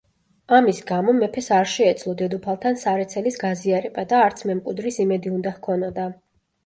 ამის 0.59 0.77
გამო, 0.91 1.13
მეფეს 1.17 1.49
არ 1.57 1.69
შეეძლო 1.73 2.15
დედოფალთან 2.23 2.79
სარეცელის 2.85 3.39
გაზიარება 3.45 4.07
და 4.15 4.23
არც 4.29 4.43
მემკვიდრის 4.53 4.99
იმედი 5.05 5.35
უნდა 5.39 5.53
ჰქონოდა. 5.59 6.09